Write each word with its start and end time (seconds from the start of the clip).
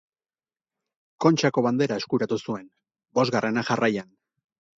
Kontxako 1.25 1.63
Bandera 1.65 1.99
eskuratu 2.03 2.39
zuen, 2.47 2.65
bosgarrena 3.21 3.67
jarraian. 3.71 4.11